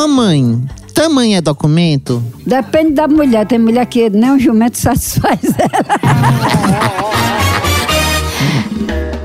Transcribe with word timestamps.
Mamãe, 0.00 0.58
tamanho 0.94 1.36
é 1.36 1.42
documento? 1.42 2.24
Depende 2.46 2.92
da 2.92 3.06
mulher. 3.06 3.46
Tem 3.46 3.58
mulher 3.58 3.84
que 3.84 4.08
nem 4.08 4.30
o 4.30 4.38
jumento 4.38 4.78
satisfaz 4.78 5.40
ela. 5.60 6.00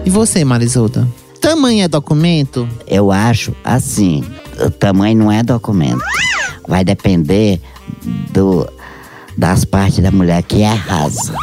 E 0.05 0.09
você, 0.09 0.43
Marisolda? 0.43 1.07
Tamanho 1.39 1.81
é 1.81 1.87
documento? 1.87 2.67
Eu 2.85 3.09
acho 3.09 3.55
assim, 3.63 4.21
o 4.59 4.69
tamanho 4.69 5.17
não 5.17 5.31
é 5.31 5.41
documento. 5.43 6.03
Vai 6.67 6.83
depender 6.83 7.61
do, 8.33 8.69
das 9.37 9.63
partes 9.63 9.99
da 9.99 10.11
mulher 10.11 10.43
que 10.43 10.61
é 10.61 10.73
rasa. 10.73 11.33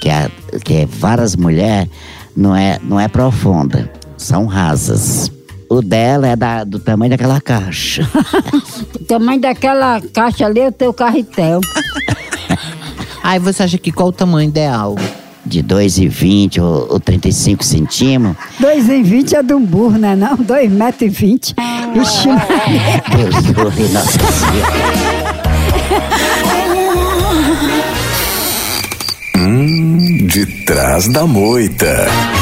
Que 0.00 0.08
é, 0.08 0.28
que 0.64 0.74
é 0.74 0.86
várias 0.86 1.36
mulheres 1.36 1.88
não 2.36 2.56
é, 2.56 2.80
não 2.82 2.98
é 2.98 3.06
profunda, 3.06 3.88
são 4.16 4.46
rasas. 4.46 5.30
O 5.72 5.80
dela 5.80 6.28
é 6.28 6.36
da, 6.36 6.64
do 6.64 6.78
tamanho 6.78 7.12
daquela 7.12 7.40
caixa. 7.40 8.06
O 8.94 8.98
tamanho 9.08 9.40
daquela 9.40 10.02
caixa 10.02 10.44
ali 10.44 10.60
é 10.60 10.68
o 10.68 10.72
teu 10.72 10.92
carretel. 10.92 11.62
Aí 13.24 13.38
você 13.38 13.62
acha 13.62 13.78
que 13.78 13.90
qual 13.90 14.08
o 14.08 14.12
tamanho 14.12 14.50
ideal? 14.50 14.96
De 15.46 15.62
2,20 15.62 16.62
ou, 16.62 16.92
ou 16.92 17.00
35 17.00 17.64
centímetros. 17.64 18.44
2 18.60 18.90
em 18.90 19.02
20 19.02 19.34
é 19.34 19.42
de 19.42 19.54
um 19.54 19.64
burro, 19.64 19.96
né 19.96 20.14
não? 20.14 20.36
2 20.36 20.70
metros 20.70 21.00
e 21.00 21.08
20. 21.08 21.54
Ixi, 21.94 22.28
Maria. 22.28 23.02
Deus 23.16 23.42
do 23.42 23.70
livre, 23.70 23.88
Nossa 23.94 24.18
Senhora. 24.30 24.92
De 30.28 30.46
trás 30.66 31.10
da 31.10 31.26
moita. 31.26 32.41